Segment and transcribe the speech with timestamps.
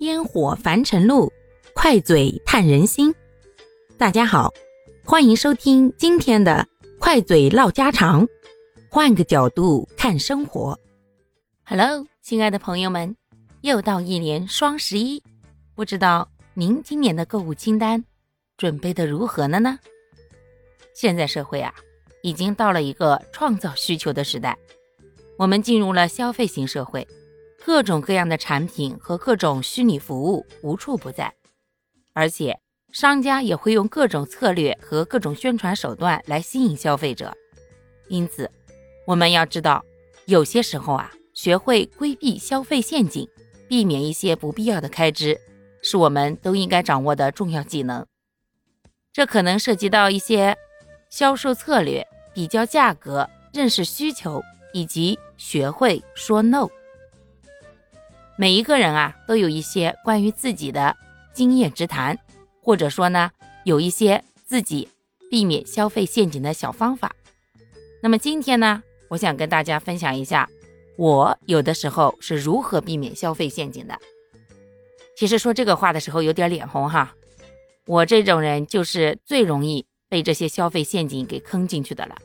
[0.00, 1.32] 烟火凡尘路，
[1.72, 3.14] 快嘴探人心。
[3.96, 4.52] 大家好，
[5.04, 6.66] 欢迎收听今天的
[6.98, 8.26] 快嘴唠家常，
[8.90, 10.78] 换个角度看生活。
[11.64, 13.16] Hello，亲爱的朋友们，
[13.60, 15.22] 又到一年双十一，
[15.76, 18.04] 不知道您今年的购物清单
[18.56, 19.78] 准备的如何了呢？
[20.92, 21.72] 现在社会啊，
[22.22, 24.58] 已经到了一个创造需求的时代，
[25.38, 27.06] 我们进入了消费型社会。
[27.64, 31.32] 各种各样的产品和各种虚拟服务无处不在，
[32.12, 32.60] 而且
[32.92, 37.34] 商家也会用各种策略和各种宣传手段来吸引消费者。
[38.08, 38.50] 因此，
[39.06, 39.82] 我们要知道，
[40.26, 43.26] 有些时候啊，学会规避消费陷阱，
[43.66, 45.40] 避免一些不必要的开支，
[45.80, 48.04] 是我们都应该掌握的重要技能。
[49.10, 50.54] 这可能涉及到一些
[51.08, 54.42] 销售策略、比较价格、认识需求，
[54.74, 56.68] 以及学会说 no。
[58.36, 60.96] 每一个人啊，都有一些关于自己的
[61.32, 62.18] 经验之谈，
[62.60, 63.30] 或者说呢，
[63.64, 64.88] 有一些自己
[65.30, 67.14] 避免消费陷阱的小方法。
[68.02, 70.48] 那么今天呢，我想跟大家分享一下，
[70.96, 73.96] 我有的时候是如何避免消费陷阱的。
[75.16, 77.14] 其实说这个话的时候有点脸红哈，
[77.86, 82.16] 我这种人就是最容易被这些消费陷阱给坑进去的了，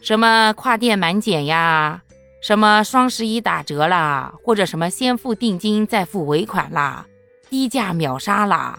[0.00, 2.02] 什么跨店满减呀。
[2.44, 7.06] 什么双十一打折啦，或者什么先付定金再付尾款啦，
[7.48, 8.78] 低价秒杀啦，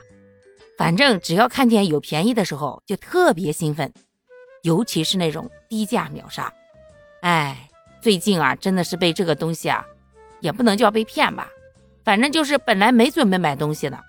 [0.77, 3.91] 反正只要看见有便宜的时候就特别兴奋，
[4.61, 6.53] 尤其是那种低价秒杀。
[7.23, 7.67] 哎，
[8.01, 9.83] 最近啊，真的是被这个东西啊，
[10.41, 11.49] 也不能叫被骗吧，
[12.03, 13.99] 反正就是本来没准备买东西的，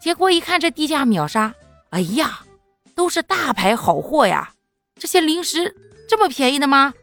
[0.00, 1.54] 结果一看这低价秒杀，
[1.90, 2.40] 哎呀，
[2.96, 4.50] 都是大牌好货呀，
[4.96, 5.76] 这些零食
[6.08, 6.94] 这么便宜的吗？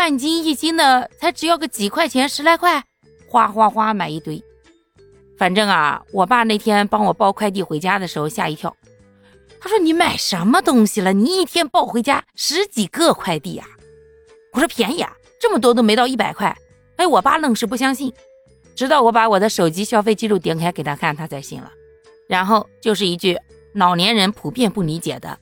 [0.00, 2.82] 半斤一斤的才只要个几块钱，十来块，
[3.28, 4.42] 哗哗哗买一堆。
[5.36, 8.74] 反正啊，我爸那天帮我包快递回家的时候吓一跳，
[9.60, 11.12] 他说：“你买什么东西了？
[11.12, 13.66] 你一天抱回家十几个快递呀？”
[14.54, 16.56] 我说：“便宜啊，这么多都没到一百块。”
[16.96, 18.10] 哎，我爸愣是不相信，
[18.74, 21.70] 直到我把我的手机消费记录点开给他看，他才信了。
[22.26, 23.38] 然后就是一句
[23.74, 25.38] 老年人普遍不理解的：“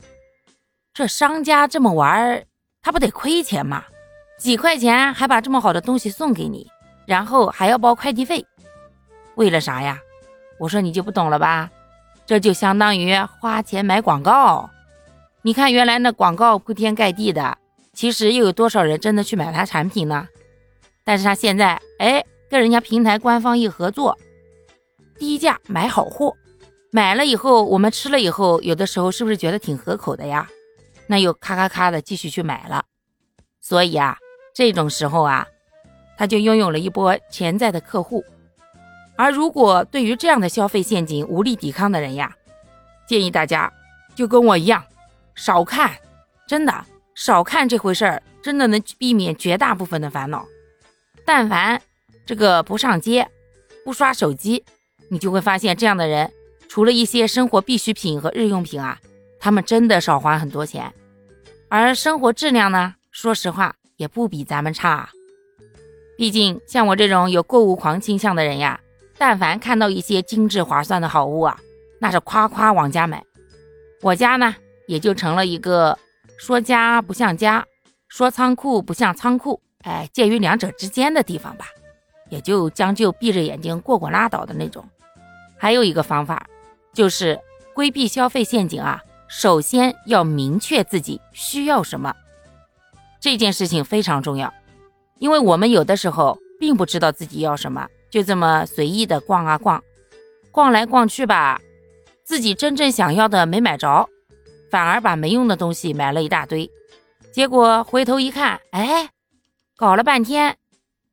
[0.93, 2.45] 这商家这么玩，
[2.83, 3.85] 他不得亏钱吗？”
[4.39, 6.71] 几块钱还把这么好的东西送给你，
[7.07, 8.47] 然后还要包快递费，
[9.35, 9.99] 为了啥呀？
[10.59, 11.69] 我说你就不懂了吧？
[12.25, 14.71] 这就相当于花钱买广告。
[15.43, 17.59] 你看原来那广告铺天盖地的，
[17.93, 20.29] 其实又有多少人真的去买他产品呢？
[21.05, 24.17] 但是他现在哎，跟人家平台官方一合作，
[25.19, 26.37] 低价买好货，
[26.93, 30.49] 买了以后我们吃了以后，有的时候是不是觉得挺合口的呀？
[31.07, 32.85] 那又咔咔咔的继续去买了，
[33.61, 34.19] 所以啊。
[34.59, 35.47] 这种时候啊，
[36.17, 38.25] 他就拥有了一波潜在的客户。
[39.17, 42.35] 而如果对于这样的消费陷阱无力抵抗的人呀，
[43.07, 43.73] 建议大家
[44.17, 44.83] 就跟我一样，
[45.37, 45.93] 少看，
[46.45, 50.45] 真的少看这回事儿，真的能避免绝大部分的烦恼。
[51.25, 51.81] 但凡
[52.27, 53.29] 这个不上街，
[53.85, 54.65] 不刷手机，
[55.09, 56.33] 你就会发现这样的人，
[56.69, 58.99] 除了一些生活必需品和日用品啊，
[59.39, 60.93] 他们真的少花很多钱，
[61.69, 63.77] 而生活质量呢，说实话。
[63.99, 65.11] 也不比咱们差，
[66.17, 68.81] 毕竟像我这种有购物狂倾向的人呀，
[69.19, 71.59] 但凡看到一些精致划算的好物啊，
[72.01, 73.23] 那是夸夸往家买。
[74.01, 74.55] 我家呢，
[74.87, 75.99] 也就成了一个
[76.39, 77.67] 说家不像家，
[78.07, 81.67] 说仓库不像仓库，哎，介于两者之间的地方吧，
[82.31, 84.89] 也就将就闭着眼睛过过拉倒的那种。
[85.59, 86.47] 还有一个方法，
[86.95, 87.37] 就是
[87.75, 92.15] 规避消费陷阱啊，首先要明确自己需要什么。
[93.21, 94.53] 这件事情非常重要，
[95.19, 99.83] 因为我们有的时候并不知道自己要什么，就这么随意的逛啊逛，
[100.53, 101.61] 逛来逛去吧，
[102.25, 104.09] 自己真正想要的没买着，
[104.71, 106.71] 反而把没用的东西买了一大堆，
[107.33, 109.11] 结果回头一看，哎，
[109.77, 110.57] 搞了半天，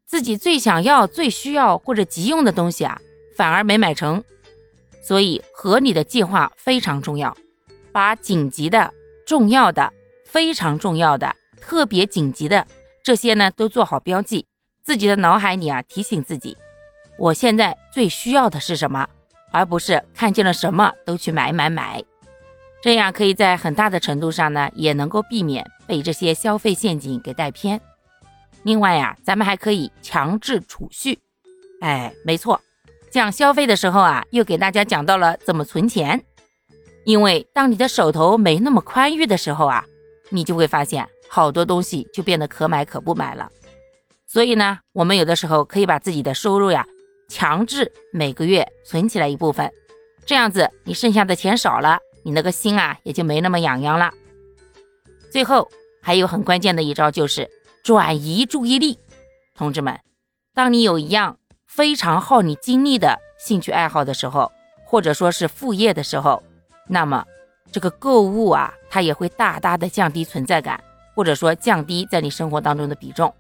[0.06, 3.00] 自己最想要、最需要或者急用的东西啊，
[3.36, 4.24] 反而没买成。
[5.02, 7.36] 所以合理的计划非常重要，
[7.92, 8.92] 把紧急的、
[9.26, 9.94] 重要的、
[10.26, 11.36] 非常重要的。
[11.66, 12.68] 特别紧急的
[13.04, 14.46] 这些呢，都做好标记，
[14.84, 16.56] 自己的脑海里啊提醒自己，
[17.18, 19.08] 我现在最需要的是什么，
[19.52, 22.04] 而不是看见了什么都去买买买。
[22.84, 27.82] 这样可以在很大的程度上呢，也能够避免被这些消费陷阱给带偏。
[28.62, 31.18] 另外呀，咱们还可以强制储蓄。
[31.82, 32.62] 哎，没错，
[33.10, 36.24] 讲消费的时候啊，又给大家讲到了怎么存钱。
[37.06, 39.84] 因为当你的手头没那么宽裕的时候啊，
[40.30, 41.08] 你就会发现。
[41.30, 43.50] 好多东西就变得可买可不买了，
[44.26, 46.86] 所以呢，我们有的时候可以把自己的收入呀
[47.28, 49.72] 强制每个月存起来一部分，
[50.26, 54.12] 这样子你剩下的钱少了，你那个心啊也就没那么痒痒了。
[55.32, 55.70] 最后
[56.02, 57.50] 还有很关键的一招就是
[57.84, 58.98] 转移注意力，
[59.54, 60.00] 同志们，
[60.54, 61.38] 当你有一样
[61.68, 64.52] 非常耗你精力的兴趣爱好的时候，
[64.86, 66.42] 或者说是副业的时候，
[66.88, 67.26] 那么
[67.72, 70.82] 这个购物啊，它也会大大的降低存在感，
[71.16, 73.34] 或者说降低在你生活当中的比重。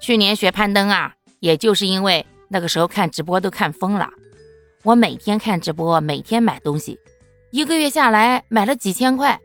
[0.00, 4.08] 去年学攀登啊，也就是因为那个时候看直播都看疯了。
[4.82, 6.98] 我每天看直播，每天买东西，
[7.50, 9.38] 一个月下来买了几千块。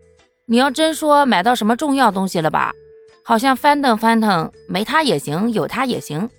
[0.45, 2.71] 你要真说买到什么重要东西了吧，
[3.23, 6.29] 好像翻腾翻腾，没它也行，有它也行。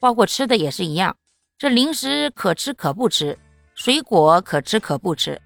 [0.00, 1.16] 包括吃的也是一样，
[1.56, 3.38] 这零食可吃可不吃，
[3.74, 5.40] 水果可吃可不吃，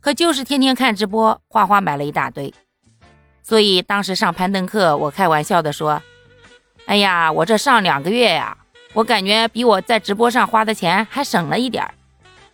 [0.00, 2.54] 可就是天天看直播，哗哗买了一大堆。
[3.42, 6.02] 所以当时上攀登课，我开玩笑的说。
[6.86, 8.56] 哎呀，我这上两个月呀，
[8.92, 11.94] 我感觉比我在直播上花的钱还省了一点儿，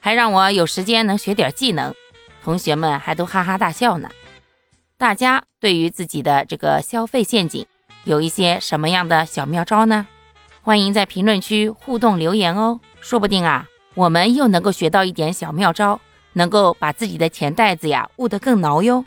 [0.01, 1.95] 还让我有时间能学点技能，
[2.45, 4.11] 同学们还都哈哈大笑呢。
[4.99, 7.65] 大家对于自己的这个消费陷阱
[8.05, 10.07] 有一些什么样的小妙招呢？
[10.63, 15.99] 欢迎在评论区互动留言哦，说不定啊，我们又能够学到一点小妙招，
[16.35, 19.07] 能够把自己的钱袋子呀捂得更牢哟。